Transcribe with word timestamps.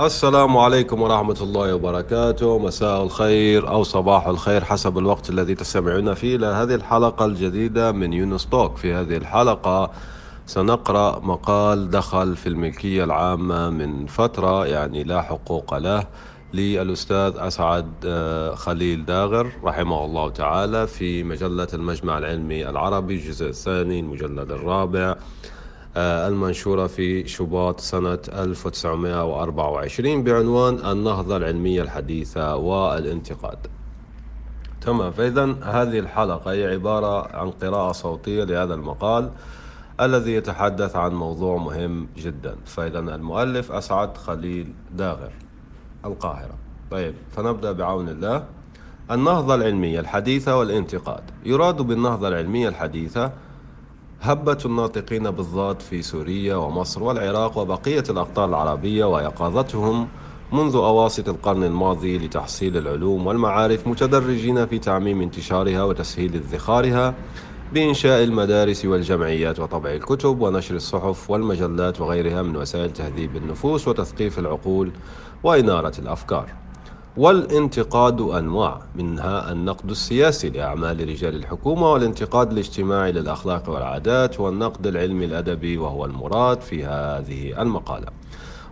السلام 0.00 0.56
عليكم 0.56 1.02
ورحمة 1.02 1.36
الله 1.40 1.74
وبركاته. 1.74 2.58
مساء 2.58 3.02
الخير 3.02 3.68
أو 3.68 3.82
صباح 3.82 4.26
الخير 4.26 4.64
حسب 4.64 4.98
الوقت 4.98 5.30
الذي 5.30 5.54
تستمعون 5.54 6.14
فيه 6.14 6.36
إلى 6.36 6.46
هذه 6.46 6.74
الحلقة 6.74 7.24
الجديدة 7.24 7.92
من 7.92 8.12
يونس 8.12 8.46
توك. 8.46 8.76
في 8.76 8.94
هذه 8.94 9.16
الحلقة 9.16 9.90
سنقرأ 10.46 11.20
مقال 11.20 11.90
دخل 11.90 12.36
في 12.36 12.48
الملكية 12.48 13.04
العامة 13.04 13.70
من 13.70 14.06
فترة 14.06 14.66
يعني 14.66 15.04
لا 15.04 15.22
حقوق 15.22 15.78
له 15.78 16.06
للأستاذ 16.54 17.32
أسعد 17.36 17.92
آه، 18.04 18.54
خليل 18.54 19.04
داغر 19.04 19.52
رحمه 19.64 20.04
الله 20.04 20.30
تعالى 20.30 20.86
في 20.86 21.22
مجلة 21.24 21.68
المجمع 21.74 22.18
العلمي 22.18 22.68
العربي 22.68 23.14
الجزء 23.14 23.48
الثاني 23.48 24.00
المجلد 24.00 24.52
الرابع. 24.52 25.16
المنشورة 25.96 26.86
في 26.86 27.28
شباط 27.28 27.80
سنة 27.80 28.18
1924 28.32 30.24
بعنوان 30.24 30.92
النهضة 30.92 31.36
العلمية 31.36 31.82
الحديثة 31.82 32.56
والانتقاد. 32.56 33.58
تمام. 34.80 35.12
فإذا 35.12 35.44
هذه 35.62 35.98
الحلقة 35.98 36.52
هي 36.52 36.66
عبارة 36.66 37.36
عن 37.36 37.50
قراءة 37.50 37.92
صوتية 37.92 38.44
لهذا 38.44 38.74
المقال 38.74 39.30
الذي 40.00 40.34
يتحدث 40.34 40.96
عن 40.96 41.14
موضوع 41.14 41.56
مهم 41.56 42.08
جدا. 42.16 42.56
فإذا 42.64 42.98
المؤلف 42.98 43.72
أسعد 43.72 44.16
خليل 44.16 44.72
داغر 44.92 45.32
القاهرة. 46.04 46.54
طيب 46.90 47.14
فنبدأ 47.30 47.72
بعون 47.72 48.08
الله. 48.08 48.44
النهضة 49.10 49.54
العلمية 49.54 50.00
الحديثة 50.00 50.58
والانتقاد. 50.58 51.22
يراد 51.44 51.76
بالنهضة 51.76 52.28
العلمية 52.28 52.68
الحديثة 52.68 53.32
هبة 54.22 54.58
الناطقين 54.64 55.30
بالضاد 55.30 55.80
في 55.80 56.02
سوريا 56.02 56.56
ومصر 56.56 57.02
والعراق 57.02 57.58
وبقية 57.58 58.04
الأقطار 58.10 58.48
العربية 58.48 59.04
ويقظتهم 59.04 60.08
منذ 60.52 60.76
أواسط 60.76 61.28
القرن 61.28 61.64
الماضي 61.64 62.18
لتحصيل 62.18 62.76
العلوم 62.76 63.26
والمعارف 63.26 63.86
متدرجين 63.86 64.66
في 64.66 64.78
تعميم 64.78 65.20
انتشارها 65.20 65.82
وتسهيل 65.82 66.34
ادخارها 66.34 67.14
بإنشاء 67.72 68.24
المدارس 68.24 68.84
والجمعيات 68.84 69.60
وطبع 69.60 69.90
الكتب 69.90 70.40
ونشر 70.40 70.74
الصحف 70.74 71.30
والمجلات 71.30 72.00
وغيرها 72.00 72.42
من 72.42 72.56
وسائل 72.56 72.92
تهذيب 72.92 73.36
النفوس 73.36 73.88
وتثقيف 73.88 74.38
العقول 74.38 74.92
وإنارة 75.44 75.92
الأفكار. 75.98 76.65
والانتقاد 77.16 78.20
أنواع 78.20 78.80
منها 78.94 79.52
النقد 79.52 79.90
السياسي 79.90 80.50
لأعمال 80.50 81.08
رجال 81.08 81.34
الحكومة 81.34 81.92
والانتقاد 81.92 82.52
الاجتماعي 82.52 83.12
للأخلاق 83.12 83.70
والعادات 83.70 84.40
والنقد 84.40 84.86
العلمي 84.86 85.24
الأدبي 85.24 85.78
وهو 85.78 86.04
المراد 86.04 86.60
في 86.60 86.84
هذه 86.84 87.62
المقالة. 87.62 88.06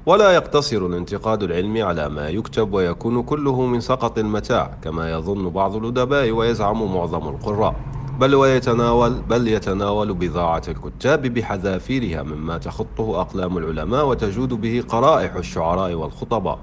ولا 0.06 0.30
يقتصر 0.30 0.86
الانتقاد 0.86 1.42
العلمي 1.42 1.82
على 1.82 2.08
ما 2.08 2.28
يكتب 2.28 2.72
ويكون 2.72 3.22
كله 3.22 3.66
من 3.66 3.80
سقط 3.80 4.18
المتاع 4.18 4.78
كما 4.82 5.10
يظن 5.10 5.50
بعض 5.50 5.76
الأدباء 5.76 6.30
ويزعم 6.30 6.94
معظم 6.94 7.28
القراء. 7.28 7.74
بل 8.20 8.34
ويتناول 8.34 9.12
بل 9.12 9.48
يتناول 9.48 10.14
بضاعة 10.14 10.62
الكتاب 10.68 11.22
بحذافيرها 11.22 12.22
مما 12.22 12.58
تخطه 12.58 13.20
أقلام 13.20 13.58
العلماء 13.58 14.06
وتجود 14.06 14.48
به 14.48 14.84
قرائح 14.88 15.34
الشعراء 15.34 15.94
والخطباء. 15.94 16.58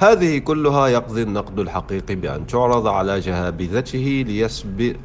هذه 0.00 0.38
كلها 0.38 0.88
يقضي 0.88 1.22
النقد 1.22 1.58
الحقيقي 1.58 2.14
بأن 2.14 2.46
تعرض 2.46 2.86
على 2.86 3.20
جهابذته 3.20 4.24
ليسبر 4.26 4.96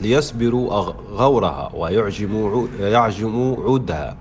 ليسبروا 0.00 0.72
غورها 1.12 1.70
ويعجموا 1.74 2.66
يعجموا 2.80 3.56
عودها. 3.56 4.16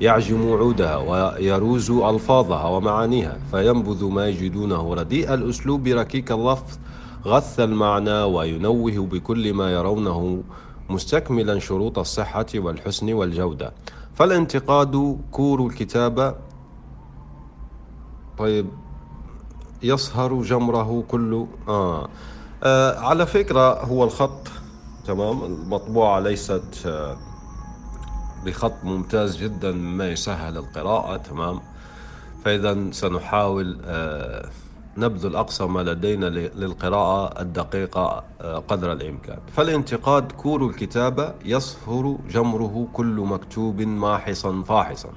يعجم 0.00 0.52
عودها 0.52 0.96
ويروز 0.96 1.90
ألفاظها 1.90 2.64
ومعانيها. 2.64 3.38
فينبذ 3.50 4.04
ما 4.04 4.28
يجدونه 4.28 4.94
رديء 4.94 5.34
الأسلوب 5.34 5.88
ركيك 5.88 6.32
اللفظ 6.32 6.78
غث 7.26 7.60
المعنى 7.60 8.22
وينوه 8.22 9.06
بكل 9.06 9.54
ما 9.54 9.72
يرونه 9.72 10.42
مستكملا 10.90 11.58
شروط 11.58 11.98
الصحة 11.98 12.46
والحسن 12.54 13.12
والجودة. 13.12 13.72
فالانتقاد 14.14 15.18
كور 15.32 15.66
الكتابة 15.66 16.34
طيب 18.38 18.66
يصهر 19.82 20.42
جمره 20.42 21.04
كل 21.08 21.46
آه. 21.68 22.08
آه 22.64 22.98
على 22.98 23.26
فكرة 23.26 23.84
هو 23.84 24.04
الخط 24.04 24.48
تمام؟ 25.06 25.44
المطبوعة 25.44 26.20
ليست 26.20 26.86
آه 26.86 27.16
بخط 28.46 28.84
ممتاز 28.84 29.36
جدا 29.36 29.72
مما 29.72 30.08
يسهل 30.08 30.56
القراءة 30.56 31.16
تمام؟ 31.16 31.60
فإذا 32.44 32.90
سنحاول 32.92 33.78
آه 33.84 34.48
نبذل 34.96 35.36
أقصى 35.36 35.64
ما 35.64 35.80
لدينا 35.80 36.26
للقراءة 36.26 37.40
الدقيقة 37.42 38.24
آه، 38.40 38.58
قدر 38.58 38.92
الإمكان. 38.92 39.38
فالانتقاد 39.56 40.32
كور 40.32 40.66
الكتابة 40.66 41.34
يصهر 41.44 42.18
جمره 42.30 42.88
كل 42.92 43.06
مكتوب 43.20 43.80
ماحصا 43.80 44.62
فاحصا. 44.62 45.08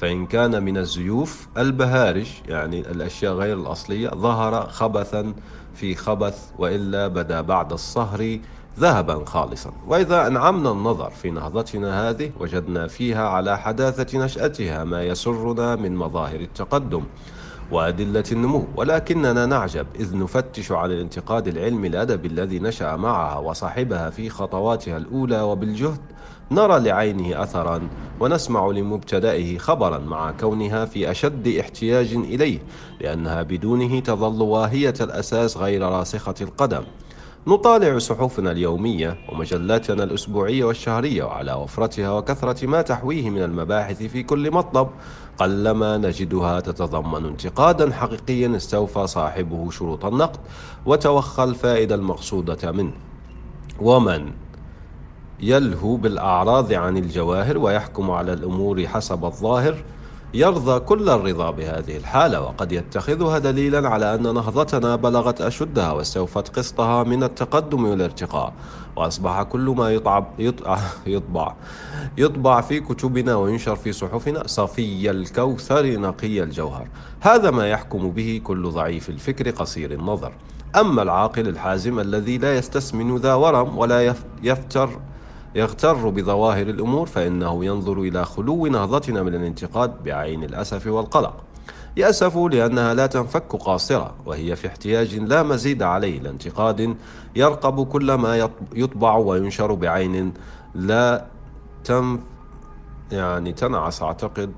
فإن 0.00 0.26
كان 0.26 0.62
من 0.62 0.76
الزيوف 0.76 1.48
البهارج 1.58 2.28
يعني 2.48 2.80
الأشياء 2.80 3.34
غير 3.34 3.56
الأصلية 3.56 4.08
ظهر 4.08 4.68
خبثا 4.68 5.34
في 5.74 5.94
خبث 5.94 6.50
وإلا 6.58 7.08
بدا 7.08 7.40
بعد 7.40 7.72
الصهر 7.72 8.38
ذهبا 8.78 9.24
خالصا. 9.24 9.72
وإذا 9.86 10.26
أنعمنا 10.26 10.72
النظر 10.72 11.10
في 11.10 11.30
نهضتنا 11.30 12.08
هذه 12.08 12.30
وجدنا 12.40 12.86
فيها 12.86 13.28
على 13.28 13.58
حداثة 13.58 14.18
نشأتها 14.18 14.84
ما 14.84 15.02
يسرنا 15.02 15.76
من 15.76 15.96
مظاهر 15.96 16.40
التقدم 16.40 17.02
وأدلة 17.70 18.24
النمو. 18.32 18.64
ولكننا 18.76 19.46
نعجب 19.46 19.86
إذ 20.00 20.16
نفتش 20.16 20.72
على 20.72 20.94
الانتقاد 20.94 21.48
العلمي 21.48 21.88
الأدبي 21.88 22.28
الذي 22.28 22.58
نشأ 22.58 22.96
معها 22.96 23.38
وصاحبها 23.38 24.10
في 24.10 24.28
خطواتها 24.30 24.96
الأولى 24.96 25.42
وبالجهد 25.42 26.00
نرى 26.52 26.80
لعينه 26.80 27.42
أثرا 27.42 27.88
ونسمع 28.20 28.66
لمبتدئه 28.66 29.58
خبرا 29.58 29.98
مع 29.98 30.30
كونها 30.30 30.84
في 30.84 31.10
أشد 31.10 31.48
احتياج 31.48 32.12
إليه 32.14 32.58
لأنها 33.00 33.42
بدونه 33.42 34.00
تظل 34.00 34.42
واهية 34.42 34.94
الأساس 35.00 35.56
غير 35.56 35.82
راسخة 35.82 36.34
القدم. 36.40 36.82
نطالع 37.46 37.98
صحفنا 37.98 38.50
اليومية 38.50 39.16
ومجلاتنا 39.32 40.04
الأسبوعية 40.04 40.64
والشهرية 40.64 41.24
وعلى 41.24 41.52
وفرتها 41.52 42.10
وكثرة 42.10 42.66
ما 42.66 42.82
تحويه 42.82 43.30
من 43.30 43.42
المباحث 43.42 44.02
في 44.02 44.22
كل 44.22 44.50
مطلب 44.50 44.88
قلما 45.38 45.96
نجدها 45.96 46.60
تتضمن 46.60 47.26
انتقادا 47.26 47.92
حقيقيا 47.92 48.56
استوفى 48.56 49.06
صاحبه 49.06 49.70
شروط 49.70 50.04
النقد 50.04 50.40
وتوخى 50.86 51.44
الفائدة 51.44 51.94
المقصودة 51.94 52.72
منه. 52.72 52.92
ومن 53.80 54.30
يلهو 55.42 55.96
بالأعراض 55.96 56.72
عن 56.72 56.96
الجواهر 56.96 57.58
ويحكم 57.58 58.10
على 58.10 58.32
الأمور 58.32 58.86
حسب 58.86 59.24
الظاهر 59.24 59.74
يرضى 60.34 60.80
كل 60.80 61.08
الرضا 61.08 61.50
بهذه 61.50 61.96
الحالة 61.96 62.40
وقد 62.40 62.72
يتخذها 62.72 63.38
دليلا 63.38 63.88
على 63.88 64.14
أن 64.14 64.22
نهضتنا 64.22 64.96
بلغت 64.96 65.40
أشدها 65.40 65.92
واستوفت 65.92 66.58
قسطها 66.58 67.04
من 67.04 67.22
التقدم 67.22 67.84
والارتقاء 67.84 68.52
وأصبح 68.96 69.42
كل 69.42 69.74
ما 69.78 69.90
يطعب 69.90 70.26
يطبع, 70.38 70.78
يطبع 71.06 71.54
يطبع 72.18 72.60
في 72.60 72.80
كتبنا 72.80 73.36
وينشر 73.36 73.76
في 73.76 73.92
صحفنا 73.92 74.46
صفي 74.46 75.10
الكوثر 75.10 76.00
نقي 76.00 76.42
الجوهر. 76.42 76.88
هذا 77.20 77.50
ما 77.50 77.70
يحكم 77.70 78.10
به 78.10 78.40
كل 78.44 78.70
ضعيف 78.70 79.08
الفكر 79.08 79.50
قصير 79.50 79.92
النظر. 79.92 80.32
أما 80.76 81.02
العاقل 81.02 81.48
الحازم 81.48 82.00
الذي 82.00 82.38
لا 82.38 82.56
يستسمن 82.56 83.16
ذا 83.16 83.34
ورم 83.34 83.78
ولا 83.78 84.14
يفتر 84.42 84.90
يغتر 85.54 86.08
بظواهر 86.08 86.66
الأمور 86.66 87.06
فإنه 87.06 87.64
ينظر 87.64 88.00
إلى 88.00 88.24
خلو 88.24 88.66
نهضتنا 88.66 89.22
من 89.22 89.34
الانتقاد 89.34 90.02
بعين 90.02 90.44
الأسف 90.44 90.86
والقلق. 90.86 91.34
يأسف 91.96 92.36
لأنها 92.36 92.94
لا 92.94 93.06
تنفك 93.06 93.56
قاصرة 93.56 94.14
وهي 94.26 94.56
في 94.56 94.66
احتياج 94.66 95.14
لا 95.14 95.42
مزيد 95.42 95.82
عليه 95.82 96.20
لانتقاد 96.20 96.96
يرقب 97.36 97.86
كل 97.86 98.14
ما 98.14 98.50
يطبع 98.72 99.16
وينشر 99.16 99.74
بعين 99.74 100.32
لا 100.74 101.26
تم 101.84 102.20
يعني 103.12 103.52
تنعس 103.52 104.02
أعتقد. 104.02 104.52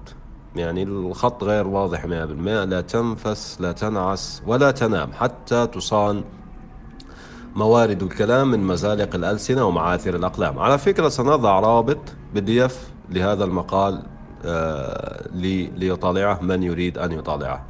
يعني 0.57 0.83
الخط 0.83 1.45
غير 1.45 1.67
واضح 1.67 2.05
100% 2.05 2.09
لا 2.65 2.81
تنفس 2.81 3.61
لا 3.61 3.73
تنعس 3.73 4.43
ولا 4.47 4.71
تنام 4.71 5.13
حتى 5.13 5.67
تصان 5.67 6.25
موارد 7.55 8.03
الكلام 8.03 8.51
من 8.51 8.61
مزالق 8.61 9.15
الألسنة 9.15 9.65
ومعاثر 9.65 10.15
الأقلام. 10.17 10.59
على 10.59 10.79
فكرة 10.79 11.09
سنضع 11.09 11.61
رابط 11.61 11.99
بي 12.35 12.69
لهذا 13.11 13.45
المقال 13.45 14.03
آه، 14.45 15.29
ليطالعه 15.77 16.39
من 16.43 16.63
يريد 16.63 16.99
أن 16.99 17.13
يطالعه. 17.13 17.65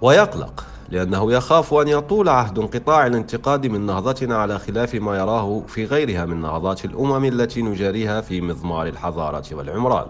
ويقلق 0.00 0.64
لأنه 0.88 1.32
يخاف 1.32 1.74
أن 1.74 1.88
يطول 1.88 2.28
عهد 2.28 2.58
انقطاع 2.58 3.06
الانتقاد 3.06 3.66
من 3.66 3.86
نهضتنا 3.86 4.36
على 4.36 4.58
خلاف 4.58 4.94
ما 4.94 5.18
يراه 5.18 5.62
في 5.66 5.84
غيرها 5.84 6.26
من 6.26 6.40
نهضات 6.40 6.84
الأمم 6.84 7.24
التي 7.24 7.62
نجاريها 7.62 8.20
في 8.20 8.40
مضمار 8.40 8.86
الحضارة 8.86 9.44
والعمران. 9.52 10.06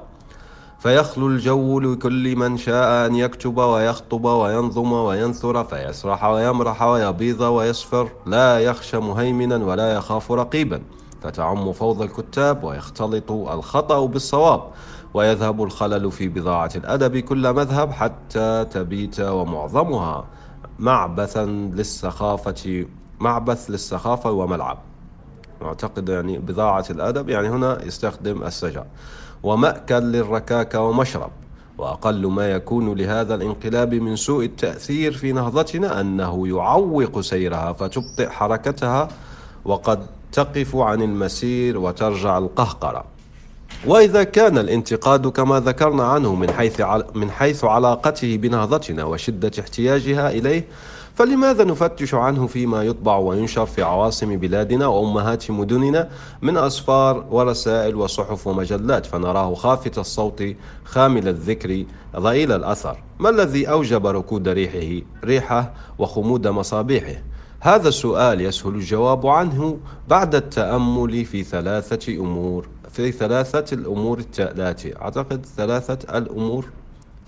فيخلو 0.81 1.27
الجو 1.27 1.81
لكل 1.81 2.37
من 2.37 2.57
شاء 2.57 3.07
أن 3.07 3.15
يكتب 3.15 3.57
ويخطب 3.57 4.25
وينظم 4.25 4.93
وينثر 4.93 5.65
فيسرح 5.65 6.25
ويمرح 6.25 6.83
ويبيض 6.83 7.41
ويصفر. 7.41 8.09
لا 8.27 8.59
يخشى 8.59 8.99
مهيمنا 8.99 9.57
ولا 9.57 9.93
يخاف 9.93 10.33
رقيبا. 10.33 10.83
فتعم 11.23 11.73
فوضى 11.73 12.05
الكتاب 12.05 12.65
ويختلط 12.65 13.31
الخطأ 13.33 14.07
بالصواب. 14.07 14.63
ويذهب 15.15 15.63
الخلل 15.63 16.11
في 16.11 16.29
بضاعة 16.29 16.71
الأدب 16.77 17.19
كل 17.19 17.53
مذهب 17.53 17.93
حتى 17.93 18.67
تبيت 18.71 19.21
ومعظمها. 19.21 20.25
معبثا 20.79 21.45
للسخافة 21.45 22.87
معبث 23.21 23.71
للسخافة 23.71 24.31
وملعب. 24.31 24.79
أعتقد 25.63 26.09
يعني 26.09 26.39
بضاعة 26.39 26.85
الأدب 26.91 27.29
يعني 27.29 27.49
هنا 27.49 27.85
يستخدم 27.85 28.43
السجع. 28.43 28.85
ومأكل 29.43 30.03
للركاكة 30.03 30.81
ومشرب. 30.81 31.31
وأقل 31.79 32.27
ما 32.27 32.51
يكون 32.51 32.95
لهذا 32.95 33.35
الانقلاب 33.35 33.95
من 33.95 34.17
سوء 34.17 34.45
التأثير 34.45 35.13
في 35.13 35.33
نهضتنا 35.33 36.01
أنه 36.01 36.49
يعوق 36.49 37.21
سيرها 37.21 37.73
فتبطئ 37.73 38.29
حركتها 38.29 39.09
وقد 39.65 40.07
تقف 40.33 40.77
عن 40.77 41.03
المسير 41.03 41.79
وترجع 41.79 42.39
القهقرة. 42.39 43.05
وإذا 43.87 44.23
كان 44.23 44.59
الانتقاد 44.59 45.29
كما 45.29 45.61
ذكرنا 45.61 46.05
عنه 46.05 46.35
من 46.35 46.51
حيث 46.51 46.83
من 47.15 47.31
حيث 47.31 47.65
علاقته 47.65 48.37
بنهضتنا 48.37 49.05
وشدة 49.05 49.51
احتياجها 49.61 50.31
إليه 50.31 50.65
فلماذا 51.21 51.65
نفتش 51.65 52.15
عنه 52.15 52.47
فيما 52.47 52.83
يطبع 52.83 53.17
وينشر 53.17 53.67
في 53.67 53.83
عواصم 53.83 54.37
بلادنا 54.37 54.87
وأمهات 54.87 55.51
مدننا 55.51 56.09
من 56.43 56.57
أسفار 56.57 57.27
ورسائل 57.31 57.97
وصحف 57.97 58.47
ومجلات؟ 58.47 59.07
فنراه 59.07 59.55
خافت 59.55 59.99
الصوت 59.99 60.43
خامل 60.85 61.29
الذكر 61.29 61.85
ضئيل 62.17 62.53
الأثر. 62.53 63.03
ما 63.19 63.31
الذي 63.31 63.71
أوجب 63.71 64.07
ركود 64.07 64.49
ريحه 64.49 65.07
ريحه 65.25 65.75
وخمود 65.99 66.49
مصابيحه؟ 66.49 67.23
هذا 67.61 67.89
السؤال 67.89 68.41
يسهل 68.41 68.75
الجواب 68.75 69.27
عنه 69.27 69.79
بعد 70.09 70.35
التأمل 70.35 71.25
في 71.25 71.43
ثلاثة 71.43 72.13
أمور 72.13 72.69
في 72.91 73.13
ثلاثة 73.13 73.75
الأمور 73.75 74.19
التالية 74.19 75.03
أعتقد 75.03 75.47
ثلاثة 75.57 76.19
الأمور 76.19 76.65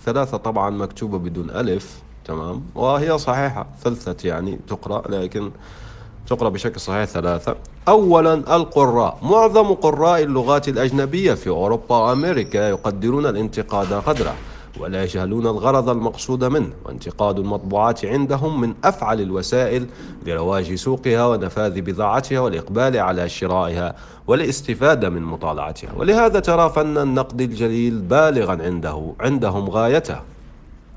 ثلاثة 0.04 0.36
طبعا 0.36 0.70
مكتوبة 0.70 1.18
بدون 1.18 1.50
ألف. 1.50 2.02
تمام؟ 2.24 2.62
وهي 2.74 3.18
صحيحة. 3.18 3.66
ثلثة 3.84 4.28
يعني 4.28 4.58
تقرأ 4.68 5.02
لكن 5.08 5.50
تقرأ 6.28 6.48
بشكل 6.48 6.80
صحيح 6.80 7.04
ثلاثة. 7.04 7.56
أولا 7.88 8.34
القراء. 8.34 9.18
معظم 9.22 9.74
قراء 9.74 10.22
اللغات 10.22 10.68
الأجنبية 10.68 11.34
في 11.34 11.48
أوروبا 11.48 11.96
وأمريكا 11.96 12.68
يقدرون 12.68 13.26
الانتقاد 13.26 13.92
قدره 13.92 14.34
ولا 14.80 15.02
يجهلون 15.04 15.46
الغرض 15.46 15.88
المقصود 15.88 16.44
منه. 16.44 16.72
وانتقاد 16.84 17.38
المطبوعات 17.38 18.04
عندهم 18.04 18.60
من 18.60 18.74
أفعل 18.84 19.20
الوسائل 19.20 19.86
لرواج 20.26 20.74
سوقها 20.74 21.26
ونفاذ 21.26 21.80
بضاعتها 21.80 22.40
والإقبال 22.40 22.96
على 22.96 23.28
شرائها 23.28 23.94
والاستفادة 24.26 25.08
من 25.08 25.22
مطالعتها. 25.22 25.90
ولهذا 25.96 26.40
ترى 26.40 26.70
فن 26.70 26.98
النقد 26.98 27.40
الجليل 27.40 27.98
بالغا 27.98 28.62
عنده 28.62 29.12
عندهم 29.20 29.70
غايته. 29.70 30.31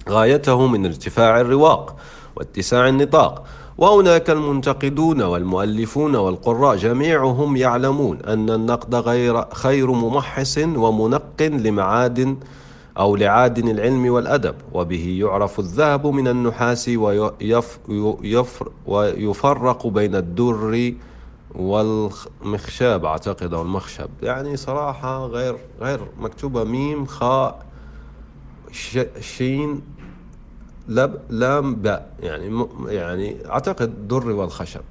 غايته 0.10 0.68
من 0.68 0.86
ارتفاع 0.86 1.42
الرواق 1.42 1.96
واتساع 2.36 2.90
النطاق. 2.90 3.44
وهناك 3.78 4.30
المنتقدون 4.30 5.22
والمؤلفون 5.22 6.16
والقراء 6.16 6.76
جميعهم 6.76 7.56
يعلمون 7.56 8.22
أن 8.22 8.50
النقد 8.50 8.96
غير 8.96 9.46
خير 9.54 9.92
ممحص 9.92 10.58
ومنق 10.58 11.42
لمعادن 11.42 12.38
أو 12.98 13.16
لعادن 13.16 13.70
العلم 13.70 14.10
والأدب 14.10 14.56
وبه 14.74 15.18
يعرف 15.20 15.60
الذهب 15.60 16.08
من 16.08 16.28
النحاس 16.28 16.90
ويفرق 18.88 19.88
بين 19.88 20.16
الدر 20.16 20.94
والمخشاب 21.56 23.06
أعتقد 23.06 23.54
أو 23.54 23.62
المخشب. 23.62 24.10
يعني 24.24 24.58
صراحة 24.58 25.26
غير 25.26 25.56
غير 25.82 26.00
مكتوبة 26.20 26.64
ميم 26.64 27.06
خاء 27.06 27.66
شين 29.20 29.82
لب 30.88 31.20
لام 31.30 31.76
باء. 31.76 32.14
يعني 32.20 32.68
يعني 32.88 33.36
أعتقد 33.50 34.08
در 34.08 34.30
والخشب. 34.30 34.82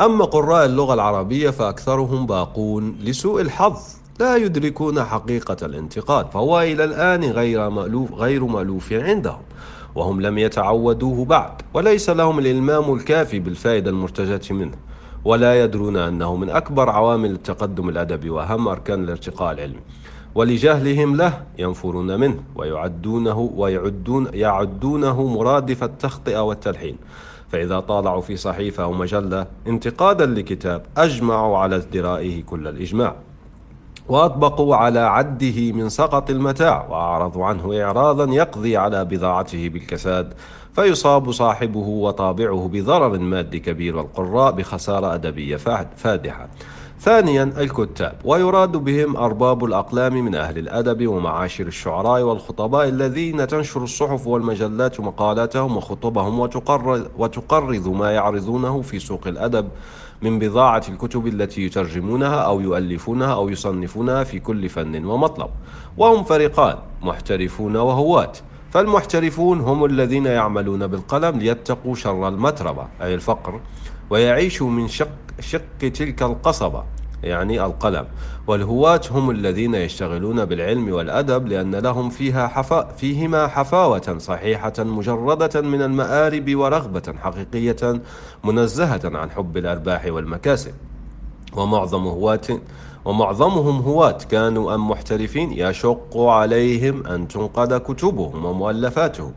أما 0.00 0.24
قراء 0.24 0.66
اللغة 0.66 0.94
العربية 0.94 1.50
فأكثرهم 1.50 2.26
باقون 2.26 2.96
لسوء 3.00 3.40
الحظ 3.40 3.80
لا 4.20 4.36
يدركون 4.36 5.04
حقيقة 5.04 5.66
الانتقاد 5.66 6.26
فهو 6.26 6.60
إلى 6.60 6.84
الآن 6.84 7.24
غير 7.24 7.70
مألوف 7.70 8.12
غير 8.12 8.44
مألوف 8.44 8.92
عندهم 8.92 9.42
وهم 9.94 10.20
لم 10.20 10.38
يتعودوه 10.38 11.24
بعد 11.24 11.52
وليس 11.74 12.10
لهم 12.10 12.38
الإلمام 12.38 12.94
الكافي 12.94 13.38
بالفائدة 13.38 13.90
المرتجاة 13.90 14.40
منه 14.50 14.76
ولا 15.24 15.64
يدرون 15.64 15.96
أنه 15.96 16.36
من 16.36 16.50
أكبر 16.50 16.90
عوامل 16.90 17.30
التقدم 17.30 17.88
الأدبي 17.88 18.30
وأهم 18.30 18.68
أركان 18.68 19.04
الارتقاء 19.04 19.52
العلمي. 19.52 19.80
ولجهلهم 20.34 21.16
له 21.16 21.42
ينفرون 21.58 22.20
منه 22.20 22.42
ويعدونه 22.56 23.52
ويعدون 23.56 24.28
يعدونه 24.34 25.26
مرادف 25.26 25.84
التخطئة 25.84 26.40
والتلحين. 26.40 26.96
فإذا 27.52 27.80
طالعوا 27.80 28.20
في 28.20 28.36
صحيفة 28.36 28.82
أو 28.82 28.92
مجلة 28.92 29.46
انتقادا 29.66 30.26
لكتاب 30.26 30.82
أجمعوا 30.96 31.58
على 31.58 31.76
ازدرائه 31.76 32.42
كل 32.42 32.68
الإجماع. 32.68 33.14
وأطبقوا 34.08 34.76
على 34.76 34.98
عده 34.98 35.72
من 35.72 35.88
سقط 35.88 36.30
المتاع 36.30 36.86
وأعرضوا 36.90 37.46
عنه 37.46 37.82
إعراضا 37.82 38.34
يقضي 38.34 38.76
على 38.76 39.04
بضاعته 39.04 39.68
بالكساد. 39.68 40.32
فيصاب 40.74 41.32
صاحبه 41.32 41.88
وطابعه 41.88 42.70
بضرر 42.72 43.18
مادي 43.18 43.60
كبير 43.60 43.96
والقراء 43.96 44.52
بخسارة 44.52 45.14
أدبية 45.14 45.56
فادحة. 45.96 46.48
ثانيا 47.02 47.42
الكتاب. 47.42 48.14
ويراد 48.24 48.72
بهم 48.72 49.16
أرباب 49.16 49.64
الأقلام 49.64 50.24
من 50.24 50.34
أهل 50.34 50.58
الأدب 50.58 51.06
ومعاشر 51.06 51.66
الشعراء 51.66 52.22
والخطباء 52.22 52.88
الذين 52.88 53.46
تنشر 53.46 53.82
الصحف 53.82 54.26
والمجلات 54.26 55.00
مقالاتهم 55.00 55.76
وخطبهم 55.76 56.40
وتقرض 57.18 57.88
ما 57.88 58.10
يعرضونه 58.10 58.82
في 58.82 58.98
سوق 58.98 59.26
الأدب 59.26 59.68
من 60.22 60.38
بضاعة 60.38 60.82
الكتب 60.88 61.26
التي 61.26 61.62
يترجمونها 61.62 62.36
أو 62.36 62.60
يؤلفونها 62.60 63.34
أو 63.34 63.48
يصنفونها 63.48 64.24
في 64.24 64.40
كل 64.40 64.68
فن 64.68 65.04
ومطلب. 65.04 65.50
وهم 65.96 66.24
فريقان 66.24 66.76
محترفون 67.02 67.76
وهواة 67.76 68.32
فالمحترفون 68.70 69.60
هم 69.60 69.84
الذين 69.84 70.26
يعملون 70.26 70.86
بالقلم 70.86 71.38
ليتقوا 71.38 71.94
شر 71.94 72.28
المتربة 72.28 72.86
أي 73.02 73.14
الفقر. 73.14 73.60
ويعيشوا 74.12 74.70
من 74.70 74.88
شق 74.88 75.08
شق 75.40 75.78
تلك 75.80 76.22
القصبة 76.22 76.84
يعني 77.22 77.64
القلم. 77.64 78.06
والهواة 78.46 79.00
هم 79.10 79.30
الذين 79.30 79.74
يشتغلون 79.74 80.44
بالعلم 80.44 80.92
والأدب 80.92 81.46
لأن 81.46 81.74
لهم 81.74 82.10
فيها 82.10 82.46
حفا 82.48 82.88
فيهما 82.88 83.46
حفاوة 83.46 84.18
صحيحة 84.18 84.72
مجردة 84.78 85.60
من 85.60 85.82
المآرب 85.82 86.54
ورغبة 86.54 87.14
حقيقية 87.22 88.00
منزهة 88.44 89.00
عن 89.04 89.30
حب 89.30 89.56
الأرباح 89.56 90.06
والمكاسب. 90.06 90.72
ومعظم 91.56 92.06
هواة 92.06 92.60
ومعظمهم 93.04 93.80
هواة 93.80 94.18
كانوا 94.30 94.74
أم 94.74 94.88
محترفين 94.90 95.52
يشق 95.52 96.16
عليهم 96.16 97.06
أن 97.06 97.28
تنقد 97.28 97.80
كتبهم 97.80 98.44
ومؤلفاتهم. 98.44 99.32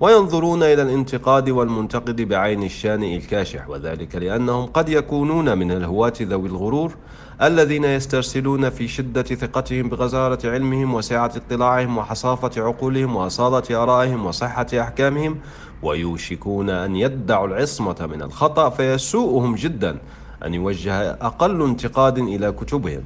وينظرون 0.00 0.62
إلى 0.62 0.82
الانتقاد 0.82 1.50
والمنتقد 1.50 2.22
بعين 2.22 2.62
الشان 2.62 3.04
الكاشح 3.04 3.68
وذلك 3.68 4.16
لأنهم 4.16 4.66
قد 4.66 4.88
يكونون 4.88 5.58
من 5.58 5.72
الهواة 5.72 6.12
ذوي 6.22 6.48
الغرور 6.48 6.94
الذين 7.42 7.84
يسترسلون 7.84 8.70
في 8.70 8.88
شدة 8.88 9.22
ثقتهم 9.22 9.88
بغزارة 9.88 10.50
علمهم 10.50 10.94
وسعة 10.94 11.32
اطلاعهم 11.36 11.98
وحصافة 11.98 12.62
عقولهم 12.62 13.16
وأصالة 13.16 13.82
آرائهم 13.82 14.26
وصحة 14.26 14.66
أحكامهم 14.74 15.38
ويوشكون 15.82 16.70
أن 16.70 16.96
يدعوا 16.96 17.46
العصمة 17.46 18.08
من 18.12 18.22
الخطأ 18.22 18.70
فيسوءهم 18.70 19.54
جدا 19.54 19.98
أن 20.44 20.54
يوجه 20.54 21.10
أقل 21.10 21.62
انتقاد 21.62 22.18
إلى 22.18 22.52
كتبهم. 22.52 23.04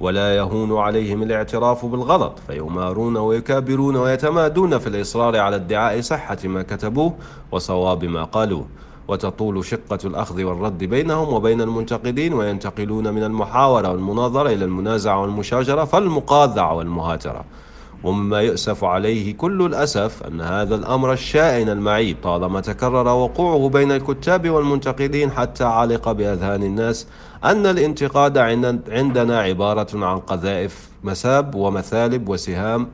ولا 0.00 0.36
يهون 0.36 0.78
عليهم 0.78 1.22
الاعتراف 1.22 1.86
بالغلط 1.86 2.38
فيمارون 2.46 3.16
ويكابرون 3.16 3.96
ويتمادون 3.96 4.78
في 4.78 4.86
الإصرار 4.86 5.36
على 5.36 5.56
ادعاء 5.56 6.00
صحة 6.00 6.38
ما 6.44 6.62
كتبوه 6.62 7.14
وصواب 7.52 8.04
ما 8.04 8.24
قالوه. 8.24 8.66
وتطول 9.08 9.64
شقة 9.64 9.98
الأخذ 10.04 10.44
والرد 10.44 10.84
بينهم 10.84 11.32
وبين 11.32 11.60
المنتقدين 11.60 12.34
وينتقلون 12.34 13.14
من 13.14 13.24
المحاورة 13.24 13.90
والمناظرة 13.90 14.48
إلى 14.48 14.64
المنازعة 14.64 15.20
والمشاجرة 15.20 15.84
فالمقاذعة 15.84 16.74
والمهاترة. 16.74 17.44
ومما 18.04 18.40
يؤسف 18.40 18.84
عليه 18.84 19.36
كل 19.36 19.66
الأسف 19.66 20.22
أن 20.22 20.40
هذا 20.40 20.74
الأمر 20.74 21.12
الشائن 21.12 21.68
المعيب 21.68 22.16
طالما 22.22 22.60
تكرر 22.60 23.08
وقوعه 23.08 23.68
بين 23.68 23.92
الكتاب 23.92 24.50
والمنتقدين 24.50 25.30
حتى 25.30 25.64
علق 25.64 26.12
بأذهان 26.12 26.62
الناس 26.62 27.06
أن 27.44 27.66
الانتقاد 27.66 28.38
عندنا 28.88 29.40
عبارة 29.40 30.06
عن 30.06 30.18
قذائف 30.18 30.88
مساب 31.04 31.54
ومثالب 31.54 32.28
وسهام 32.28 32.88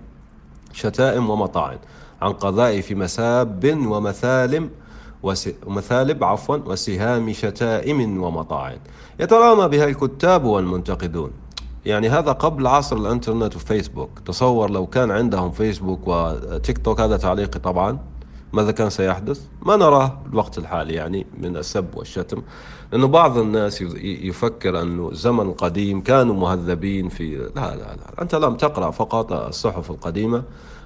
شتائم 0.72 1.30
ومطاعن 1.30 1.78
عن 2.22 2.32
قذائف 2.32 2.92
مساب 2.92 3.86
ومثالم 3.86 4.70
ومثالب 5.66 6.24
عفوا 6.24 6.56
وسهام 6.56 7.32
شتائم 7.32 8.22
ومطاعن 8.22 8.78
يترامى 9.20 9.68
بها 9.68 9.84
الكتاب 9.84 10.44
والمنتقدون. 10.44 11.41
يعني 11.86 12.08
هذا 12.08 12.32
قبل 12.32 12.66
عصر 12.66 12.96
الانترنت 12.96 13.56
وفيسبوك. 13.56 14.18
تصور 14.26 14.70
لو 14.70 14.86
كان 14.86 15.10
عندهم 15.10 15.50
فيسبوك 15.50 16.08
وتيك 16.08 16.78
توك 16.78 17.00
هذا 17.00 17.16
تعليقي 17.16 17.60
طبعا. 17.60 17.98
ماذا 18.52 18.70
كان 18.70 18.90
سيحدث؟ 18.90 19.40
ما 19.62 19.76
نراه 19.76 20.18
الوقت 20.32 20.58
الحالي 20.58 20.94
يعني 20.94 21.26
من 21.38 21.56
السب 21.56 21.96
والشتم 21.96 22.42
لأنه 22.92 23.06
بعض 23.06 23.38
الناس 23.38 23.80
يفكر 24.02 24.82
أنه 24.82 25.08
الزمن 25.08 25.40
القديم 25.40 26.00
كانوا 26.00 26.34
مهذبين 26.34 27.08
في 27.08 27.36
لا 27.36 27.76
لا 27.76 27.76
لا 27.76 28.22
أنت 28.22 28.34
لم 28.34 28.54
تقرأ 28.54 28.90
فقط 28.90 29.32
الصحف 29.32 29.90
القديمة 29.90 30.42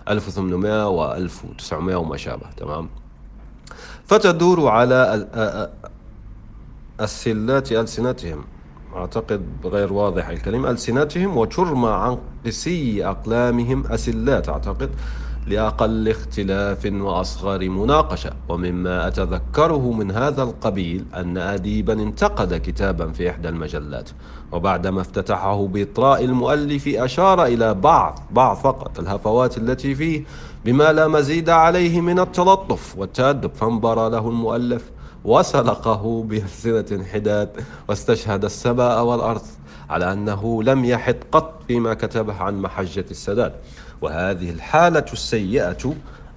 1800 0.09 0.89
و 0.89 1.15
1900 1.15 1.97
وما 1.97 2.17
شابه 2.17 2.47
تمام؟ 2.57 2.89
فتدور 4.05 4.69
على 4.69 5.27
السلات 7.01 7.73
ألسنتهم. 7.73 8.45
أعتقد 8.97 9.43
غير 9.65 9.93
واضح 9.93 10.29
الكلمة 10.29 10.71
ألسنتهم 10.71 11.37
وترمى 11.37 11.89
عن 11.89 12.19
قسي 12.47 13.07
أقلامهم 13.07 13.87
أسلات 13.87 14.49
أعتقد 14.49 14.91
لأقل 15.47 16.09
اختلاف 16.09 16.87
وأصغر 16.93 17.69
مناقشة. 17.69 18.31
ومما 18.49 19.09
أتذكره 19.09 19.93
من 19.93 20.11
هذا 20.11 20.43
القبيل 20.43 21.05
أن 21.15 21.39
أديبا 21.39 21.93
انتقد 21.93 22.55
كتابا 22.55 23.13
في 23.13 23.31
إحدى 23.31 23.49
المجلات 23.49 24.11
وبعدما 24.53 25.01
افتتحه 25.01 25.67
بإطراء 25.67 26.25
المؤلف 26.25 26.89
أشار 26.89 27.45
إلى 27.45 27.75
بعض 27.75 28.19
بعض 28.31 28.57
فقط 28.57 28.99
الهفوات 28.99 29.59
التي 29.59 29.95
فيه 29.95 30.25
بما 30.65 30.93
لا 30.93 31.09
مزيد 31.09 31.51
عليه 31.51 32.01
من 32.01 32.19
التلطف 32.19 32.99
والتأدب. 32.99 33.51
فانبر 33.55 34.09
له 34.09 34.29
المؤلف 34.29 34.91
وسلقه 35.27 36.23
بألسنة 36.23 37.05
حداد 37.05 37.49
واستشهد 37.89 38.45
السماء 38.45 39.05
والأرض 39.05 39.43
على 39.91 40.13
أنه 40.13 40.63
لم 40.63 40.85
يحد 40.85 41.17
قط 41.33 41.63
فيما 41.67 41.95
كتبه 41.95 42.35
عن 42.35 42.61
محجة 42.63 43.05
السداد. 43.11 43.53
وهذه 44.01 44.51
الحالة 44.51 45.05
السيئة 45.13 45.95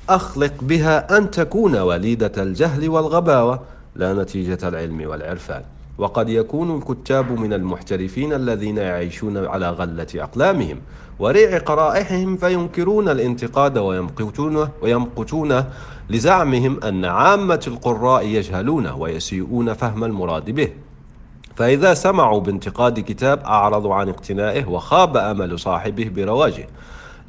أخلق 0.10 0.53
بها 0.62 1.17
أن 1.17 1.31
تكون 1.31 1.75
وليدة 1.75 2.43
الجهل 2.43 2.89
والغباوة 2.89 3.62
لا 3.96 4.13
نتيجة 4.13 4.67
العلم 4.67 5.08
والعرفان. 5.10 5.63
وقد 6.00 6.29
يكون 6.29 6.77
الكتاب 6.77 7.39
من 7.39 7.53
المحترفين 7.53 8.34
الذين 8.34 8.77
يعيشون 8.77 9.46
على 9.48 9.70
غلة 9.70 10.08
أقلامهم 10.15 10.77
وريع 11.20 11.58
قرائحهم 11.58 12.38
فينكرون 12.38 13.10
الانتقاد 13.10 13.77
ويمقتونه 13.77 14.70
ويمقتونه 14.82 15.65
لزعمهم 16.10 16.79
أن 16.84 17.06
عامة 17.06 17.63
القراء 17.68 18.25
يجهلونه 18.25 18.98
ويسيئون 18.98 19.74
فهم 19.74 20.03
المراد 20.03 20.50
به. 20.50 20.70
فإذا 21.56 21.94
سمعوا 21.94 22.39
بانتقاد 22.39 23.00
كتاب 23.00 23.39
أعرضوا 23.39 23.96
عن 23.96 24.10
اقتنائه 24.10 24.65
وخاب 24.65 25.18
أمل 25.18 25.60
صاحبه 25.60 26.12
برواجه. 26.15 26.68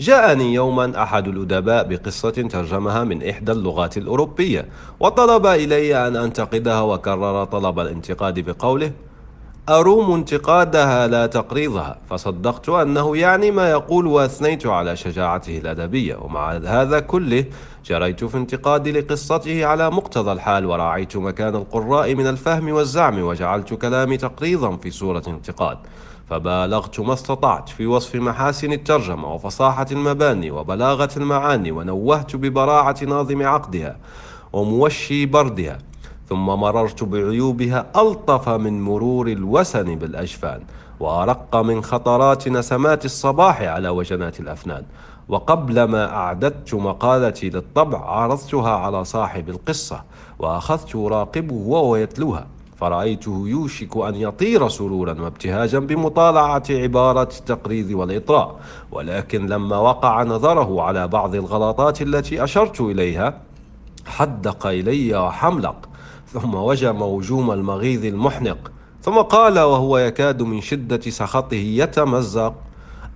جاءني 0.00 0.54
يوما 0.54 1.02
أحد 1.02 1.28
الأدباء 1.28 1.88
بقصة 1.88 2.30
ترجمها 2.30 3.04
من 3.04 3.28
إحدى 3.28 3.52
اللغات 3.52 3.96
الأوروبية 3.96 4.68
وطلب 5.00 5.46
إلي 5.46 6.06
أن 6.08 6.16
أنتقدها 6.16 6.80
وكرر 6.80 7.44
طلب 7.44 7.80
الانتقاد 7.80 8.40
بقوله 8.40 8.92
أروم 9.68 10.14
انتقادها 10.14 11.06
لا 11.06 11.26
تقريضها. 11.26 11.98
فصدقت 12.10 12.68
أنه 12.68 13.16
يعني 13.16 13.50
ما 13.50 13.70
يقول 13.70 14.06
وأثنيت 14.06 14.66
على 14.66 14.96
شجاعته 14.96 15.58
الأدبية 15.58 16.16
ومع 16.16 16.52
هذا 16.52 17.00
كله 17.00 17.44
جريت 17.84 18.24
في 18.24 18.36
انتقادي 18.36 18.92
لقصته 18.92 19.66
على 19.66 19.90
مقتضى 19.90 20.32
الحال 20.32 20.66
وراعيت 20.66 21.16
مكان 21.16 21.54
القراء 21.54 22.14
من 22.14 22.26
الفهم 22.26 22.72
والزعم 22.72 23.22
وجعلت 23.22 23.74
كلامي 23.74 24.16
تقريضا 24.16 24.76
في 24.76 24.90
صورة 24.90 25.22
انتقاد. 25.28 25.78
فبالغت 26.30 27.00
ما 27.00 27.12
استطعت 27.12 27.68
في 27.68 27.86
وصف 27.86 28.14
محاسن 28.14 28.72
الترجمة 28.72 29.34
وفصاحة 29.34 29.86
المباني 29.92 30.50
وبلاغة 30.50 31.08
المعاني 31.16 31.70
ونوهت 31.70 32.36
ببراعة 32.36 32.96
ناظم 33.06 33.42
عقدها 33.42 33.96
وموشي 34.52 35.26
بردها 35.26 35.78
ثم 36.28 36.46
مررت 36.46 37.04
بعيوبها 37.04 37.86
ألطف 37.96 38.48
من 38.48 38.82
مرور 38.82 39.28
الوسن 39.28 39.94
بالأجفان 39.94 40.60
وأرق 41.00 41.56
من 41.56 41.82
خطرات 41.82 42.48
نسمات 42.48 43.04
الصباح 43.04 43.62
على 43.62 43.88
وجنات 43.88 44.40
الأفنان. 44.40 44.84
وقبل 45.28 45.84
ما 45.84 46.14
أعددت 46.14 46.74
مقالتي 46.74 47.50
للطبع 47.50 47.98
عرضتها 47.98 48.70
على 48.70 49.04
صاحب 49.04 49.48
القصة 49.48 50.02
وأخذت 50.38 50.96
أراقبه 50.96 51.54
وهو 51.54 51.96
يتلوها. 51.96 52.46
فرأيته 52.80 53.44
يوشك 53.46 53.96
أن 53.96 54.14
يطير 54.14 54.68
سرورا 54.68 55.20
وابتهاجا 55.20 55.78
بمطالعة 55.78 56.62
عبارة 56.70 57.28
التقريض 57.38 57.90
والإطراء. 57.90 58.60
ولكن 58.92 59.46
لما 59.46 59.76
وقع 59.78 60.22
نظره 60.22 60.82
على 60.82 61.08
بعض 61.08 61.34
الغلطات 61.34 62.02
التي 62.02 62.44
أشرت 62.44 62.80
إليها 62.80 63.40
حدق 64.06 64.66
إلي 64.66 65.16
وحملق 65.16 65.88
ثم 66.26 66.54
وجم 66.54 67.02
وجوم 67.02 67.50
المغيظ 67.50 68.04
المحنق 68.04 68.72
ثم 69.02 69.18
قال 69.18 69.58
وهو 69.58 69.98
يكاد 69.98 70.42
من 70.42 70.60
شدة 70.60 71.00
سخطه 71.00 71.54
يتمزق 71.54 72.54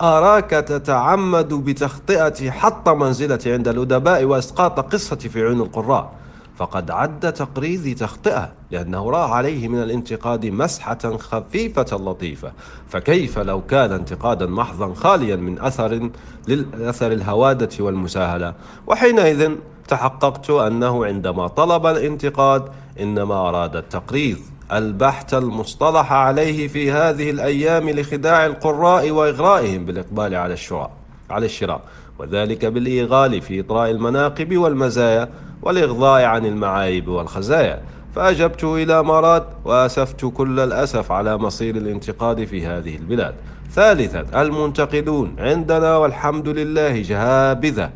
أراك 0.02 0.50
تتعمد 0.50 1.54
بتخطئة 1.54 2.50
حط 2.50 2.88
منزلتي 2.88 3.52
عند 3.52 3.68
الأدباء 3.68 4.24
وإسقاط 4.24 4.80
قصتي 4.80 5.28
في 5.28 5.42
عيون 5.42 5.60
القراء. 5.60 6.12
فقد 6.56 6.90
عد 6.90 7.32
تقريضي 7.32 7.94
تخطئة 7.94 8.52
لأنه 8.70 9.10
رأى 9.10 9.30
عليه 9.30 9.68
من 9.68 9.82
الانتقاد 9.82 10.46
مسحة 10.46 11.16
خفيفة 11.16 11.96
لطيفة. 11.96 12.52
فكيف 12.88 13.38
لو 13.38 13.60
كان 13.60 13.92
انتقادا 13.92 14.46
محضا 14.46 14.94
خاليا 14.94 15.36
من 15.36 15.60
أثر 15.60 16.10
للأثر 16.48 17.12
الهوادة 17.12 17.68
والمساهلة؟ 17.80 18.54
وحينئذ 18.86 19.50
تحققت 19.88 20.50
أنه 20.50 21.06
عندما 21.06 21.46
طلب 21.46 21.86
الانتقاد 21.86 22.64
إنما 23.00 23.34
أراد 23.34 23.76
التقريض 23.76 24.38
البحث 24.72 25.34
المصطلح 25.34 26.12
عليه 26.12 26.68
في 26.68 26.92
هذه 26.92 27.30
الأيام 27.30 27.90
لخداع 27.90 28.46
القراء 28.46 29.10
وإغرائهم 29.10 29.84
بالإقبال 29.84 30.34
على 30.34 30.54
الشراء 30.54 30.90
على 31.30 31.46
الشراء. 31.46 31.80
وذلك 32.18 32.64
بالإيغال 32.64 33.40
في 33.40 33.60
إطراء 33.60 33.90
المناقب 33.90 34.56
والمزايا 34.56 35.28
والإغضاء 35.64 36.24
عن 36.24 36.46
المعايب 36.46 37.08
والخزايا. 37.08 37.82
فأجبت 38.14 38.64
إلى 38.64 39.02
مراد 39.02 39.44
وأسفت 39.64 40.24
كل 40.24 40.60
الأسف 40.60 41.12
على 41.12 41.36
مصير 41.36 41.76
الانتقاد 41.76 42.44
في 42.44 42.66
هذه 42.66 42.96
البلاد. 42.96 43.34
ثالثا 43.70 44.42
المنتقدون 44.42 45.36
عندنا 45.38 45.96
والحمد 45.96 46.48
لله 46.48 47.02
جهابذة. 47.02 47.90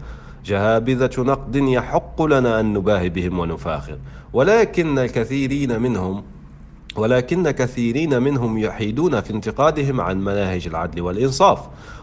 جهابذة 0.45 1.11
نقد 1.19 1.57
يحق 1.57 2.23
لنا 2.23 2.61
أن 2.61 2.73
نباهي 2.73 3.09
بهم 3.09 3.39
ونفاخر. 3.39 3.99
ولكن 4.33 4.99
الكثيرين 4.99 5.83
منهم 5.83 6.25
ولكن 6.97 7.51
كثيرين 7.51 8.23
منهم 8.23 8.59
يحيدون 8.59 9.21
في 9.21 9.31
انتقادهم 9.31 10.01
عن 10.01 10.21
مناهج 10.25 10.67
العدل 10.67 11.01
والإنصاف 11.01 11.59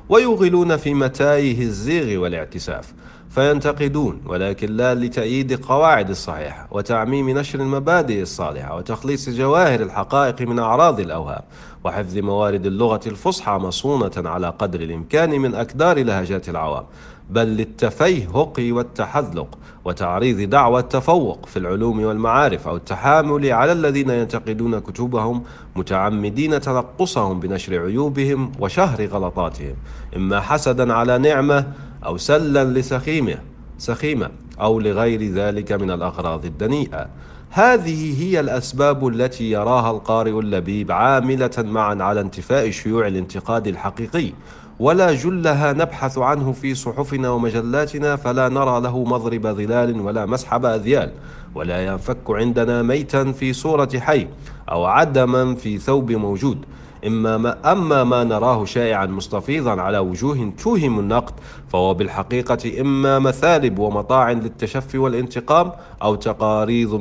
ويغلون 0.10 0.78
في 0.78 0.94
متايه 0.94 1.62
الزيغ 1.62 2.22
والاعتساف. 2.22 2.94
فينتقدون 3.36 4.22
ولكن 4.25 4.72
لا 4.72 4.96
لتأييد 4.96 5.51
القواعد 5.51 6.10
الصحيحة 6.10 6.68
وتعميم 6.72 7.30
نشر 7.30 7.60
المبادئ 7.60 8.22
الصالحة 8.22 8.75
وتخليص 8.75 9.30
جواهر 9.30 9.80
الحقائق 9.80 10.42
من 10.42 10.60
أعراض 10.60 11.00
الأوهام 11.00 11.42
وحفظ 11.84 12.18
موارد 12.18 12.65
اللغة 12.65 13.00
الفصحى 13.06 13.51
مصونة 13.51 14.12
على 14.18 14.50
قدر 14.50 14.82
الإمكان 14.82 15.30
من 15.30 15.56
أكدار 15.56 16.04
لهجات 16.04 16.50
العوام. 16.50 16.84
بل 17.30 17.48
للتفيهق 17.48 18.54
والتحذلق 18.60 19.58
وتعريض 19.86 20.50
دعوى 20.50 20.80
التفوق 20.80 21.46
في 21.46 21.60
العلوم 21.60 22.04
والمعارف 22.04 22.68
أو 22.68 22.75
التحامل 22.75 23.51
على 23.51 23.72
الذين 23.72 24.10
ينتقدون 24.10 24.80
كتبهم 24.80 25.44
متعمدين 25.75 26.62
تنقصهم 26.62 27.39
بنشر 27.39 27.80
عيوبهم 27.82 28.51
وشهر 28.60 29.06
غلطاتهم. 29.06 29.75
إما 30.15 30.39
حسدا 30.39 30.94
على 30.94 31.18
نعمة 31.18 31.65
أو 32.06 32.18
سلا 32.18 32.64
لسخيمه 32.64 33.38
سخيمة 33.78 34.30
أو 34.62 34.80
لغير 34.80 35.32
ذلك 35.34 35.72
من 35.72 35.92
الأغراض 35.92 36.46
الدنيئة. 36.46 37.08
هذه 37.50 38.24
هي 38.24 38.40
الأسباب 38.40 39.08
التي 39.08 39.52
يراها 39.52 39.92
القارئ 39.92 40.40
اللبيب 40.40 40.92
عاملة 40.92 41.52
معا 41.58 41.96
على 41.96 42.22
انتفاء 42.22 42.70
شيوع 42.70 43.08
الانتقاد 43.08 43.68
الحقيقي. 43.68 44.32
ولا 44.80 45.14
جلها 45.14 45.74
نبحث 45.74 46.18
عنه 46.18 46.52
في 46.52 46.76
صحفنا 46.76 47.30
ومجلاتنا 47.30 48.16
فلا 48.16 48.50
نرى 48.50 48.82
له 48.82 49.04
مضرب 49.04 49.48
ظلال 49.48 50.02
ولا 50.02 50.26
مسحب 50.26 50.66
أذيال. 50.66 51.12
ولا 51.56 51.86
ينفك 51.86 52.30
عندنا 52.30 52.82
ميتا 52.82 53.32
في 53.32 53.54
صورة 53.54 53.90
حي 54.00 54.28
أو 54.72 54.86
عدما 54.86 55.56
في 55.56 55.78
ثوب 55.78 56.12
موجود. 56.12 56.66
إما 57.08 57.38
ما 57.38 57.72
أما 57.72 58.04
ما 58.04 58.24
نراه 58.24 58.66
شائعا 58.66 59.06
مستفيضا 59.06 59.82
على 59.82 59.98
وجوه 59.98 60.54
توهم 60.64 61.00
النقد 61.00 61.34
فهو 61.68 61.94
بالحقيقة 61.94 62.82
إما 62.82 63.20
مثالب 63.20 63.80
ومطاع 63.80 64.32
للتشفي 64.32 64.98
والانتقام 64.98 65.72
أو 66.02 66.16
تقاريض 66.16 66.94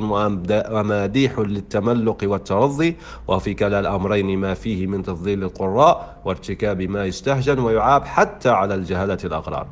وماديح 0.71 1.39
للتملق 1.39 2.17
والترضي 2.23 2.95
وفي 3.27 3.53
كلا 3.53 3.79
الأمرين 3.79 4.37
ما 4.37 4.53
فيه 4.53 4.87
من 4.87 5.03
تفضيل 5.03 5.43
القراء 5.43 6.17
وارتكاب 6.25 6.81
ما 6.81 7.05
يستهجن 7.05 7.59
ويعاب 7.59 8.05
حتى 8.05 8.49
على 8.49 8.75
الجهلة 8.75 9.17
الأغرار. 9.23 9.67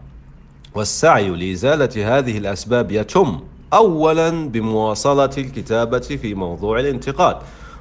والسعي 0.75 1.29
لإزالة 1.29 2.17
هذه 2.17 2.37
الأسباب 2.37 2.91
يتم 2.91 3.39
أولا 3.73 4.49
بمواصلة 4.49 5.29
الكتابة 5.37 5.99
في 5.99 6.33
موضوع 6.33 6.79
الانتقاد. 6.79 7.37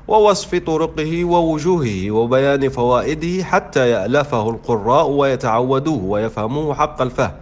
ووصف 0.08 0.54
طرقه 0.54 1.24
ووجوهه 1.24 2.10
وبيان 2.10 2.68
فوائده 2.68 3.44
حتى 3.44 3.90
يألفه 3.90 4.50
القراء 4.50 5.08
ويتعودوه 5.08 6.04
ويفهموه 6.04 6.74
حق 6.74 7.02
الفهم 7.02 7.32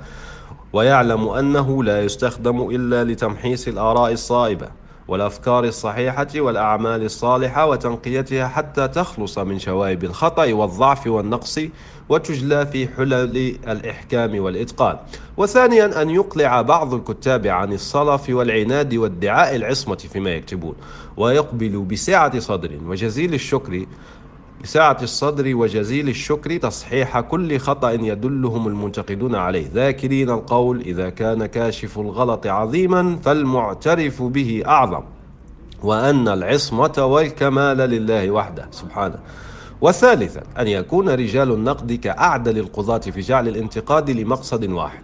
ويعلم 0.72 1.28
أنه 1.28 1.84
لا 1.84 2.02
يستخدم 2.02 2.70
إلا 2.70 3.04
لتمحيص 3.04 3.68
الآراء 3.68 4.12
الصائبة 4.12 4.68
والأفكار 5.08 5.64
الصحيحة 5.64 6.28
والأعمال 6.36 7.04
الصالحة 7.04 7.66
وتنقيتها 7.66 8.48
حتى 8.48 8.88
تخلص 8.88 9.38
من 9.38 9.58
شوائب 9.58 10.04
الخطأ 10.04 10.52
والضعف 10.52 11.06
والنقص 11.06 11.58
وتجلى 12.10 12.66
في 12.66 12.88
حلل 12.88 13.56
الإحكام 13.68 14.40
والإتقان. 14.40 14.96
وثانيا 15.36 16.02
أن 16.02 16.10
يقلع 16.10 16.62
بعض 16.62 16.94
الكتاب 16.94 17.46
عن 17.46 17.72
الصلف 17.72 18.30
والعناد 18.30 18.94
وادعاء 18.94 19.56
العصمة 19.56 19.96
فيما 19.96 20.30
يكتبون 20.30 20.74
ويقبل 21.16 21.78
بسعة 21.78 22.38
صدر 22.38 22.70
وجزيل 22.86 23.34
الشكر 23.34 23.86
بسعة 24.62 24.98
الصدر 25.02 25.56
وجزيل 25.56 26.08
الشكر 26.08 26.56
تصحيح 26.56 27.20
كل 27.20 27.58
خطأ 27.58 27.90
يدلهم 27.90 28.68
المنتقدون 28.68 29.34
عليه. 29.34 29.66
ذاكرين 29.74 30.30
القول 30.30 30.80
إذا 30.80 31.10
كان 31.10 31.46
كاشف 31.46 31.98
الغلط 31.98 32.46
عظيما 32.46 33.16
فالمعترف 33.24 34.22
به 34.22 34.62
أعظم 34.66 35.02
وأن 35.82 36.28
العصمة 36.28 37.04
والكمال 37.04 37.76
لله 37.76 38.30
وحده. 38.30 38.68
سبحانه. 38.70 39.18
وثالثا 39.80 40.42
أن 40.58 40.66
يكون 40.66 41.08
رجال 41.08 41.52
النقد 41.52 41.92
كأعدل 41.92 42.58
القضاة 42.58 42.98
في 42.98 43.20
جعل 43.20 43.48
الانتقاد 43.48 44.10
لمقصد 44.10 44.70
واحد 44.70 45.02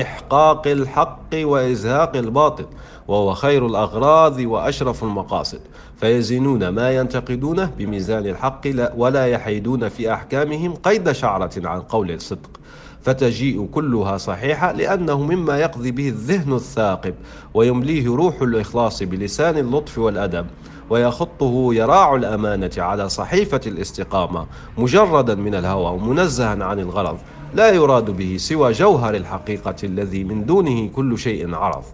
إحقاق 0.00 0.66
الحق 0.66 1.28
وإزهاق 1.34 2.16
الباطل 2.16 2.66
وهو 3.08 3.34
خير 3.34 3.66
الأغراض 3.66 4.38
وأشرف 4.38 5.02
المقاصد. 5.02 5.60
فيزنون 5.96 6.68
ما 6.68 6.90
ينتقدونه 6.90 7.70
بميزان 7.78 8.26
الحق 8.26 8.60
ولا 8.96 9.26
يحيدون 9.26 9.88
في 9.88 10.12
أحكامهم 10.12 10.74
قيد 10.74 11.12
شعرة 11.12 11.50
عن 11.64 11.80
قول 11.80 12.10
الصدق. 12.10 12.60
فتجيء 13.02 13.66
كلها 13.66 14.16
صحيحة 14.16 14.72
لأنه 14.72 15.20
مما 15.22 15.58
يقضي 15.58 15.90
به 15.90 16.08
الذهن 16.08 16.52
الثاقب 16.52 17.14
ويمليه 17.54 18.08
روح 18.08 18.42
الإخلاص 18.42 19.02
بلسان 19.02 19.58
اللطف 19.58 19.98
والأدب. 19.98 20.46
ويخطه 20.90 21.74
يراع 21.74 22.14
الأمانة 22.14 22.70
على 22.78 23.08
صحيفة 23.08 23.60
الاستقامة 23.66 24.46
مجردا 24.78 25.34
من 25.34 25.54
الهوى 25.54 25.92
ومنزها 25.92 26.64
عن 26.64 26.78
الغرض 26.78 27.18
لا 27.54 27.70
يراد 27.70 28.10
به 28.10 28.36
سوى 28.38 28.72
جوهر 28.72 29.14
الحقيقة 29.14 29.74
الذي 29.84 30.24
من 30.24 30.46
دونه 30.46 30.88
كل 30.88 31.18
شيء 31.18 31.54
عرض. 31.54 31.84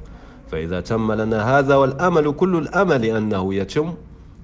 فإذا 0.52 0.80
تم 0.80 1.12
لنا 1.12 1.58
هذا 1.58 1.76
والأمل 1.76 2.32
كل 2.32 2.56
الأمل 2.56 3.04
أنه 3.04 3.54
يتم 3.54 3.94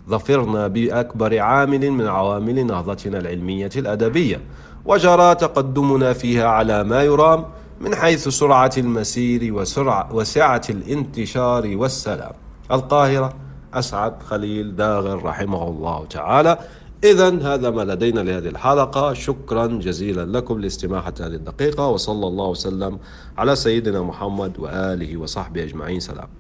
ظفرنا 0.09 0.67
بأكبر 0.67 1.39
عامل 1.39 1.91
من 1.91 2.07
عوامل 2.07 2.67
نهضتنا 2.67 3.19
العلمية 3.19 3.71
الأدبية. 3.77 4.41
وجرى 4.85 5.35
تقدمنا 5.35 6.13
فيها 6.13 6.49
على 6.49 6.85
ما 6.85 7.03
يرام 7.03 7.45
من 7.81 7.95
حيث 7.95 8.29
سرعة 8.29 8.73
المسير 8.79 9.55
وسرعة 9.55 10.15
وسعة 10.15 10.63
الانتشار 10.71 11.71
والسلام. 11.77 12.33
القاهرة 12.73 13.33
أسعد 13.75 14.23
خليل 14.23 14.77
داغر 14.77 15.25
رحمه 15.25 15.69
الله 15.69 16.05
تعالى. 16.07 16.59
إذا 17.05 17.29
هذا 17.43 17.71
ما 17.71 17.83
لدينا 17.83 18.21
لهذه 18.21 18.49
الحلقة. 18.49 19.13
شكرا 19.13 19.67
جزيلا 19.67 20.39
لكم 20.39 20.61
لاستماع 20.61 21.05
هذه 21.21 21.27
الدقيقة 21.27 21.89
وصلى 21.89 22.27
الله 22.27 22.49
وسلم 22.49 22.99
على 23.39 23.57
سيدنا 23.57 24.03
محمد 24.03 24.59
وآله 24.59 25.17
وصحبه 25.17 25.63
أجمعين. 25.63 26.01
سلام. 26.01 26.31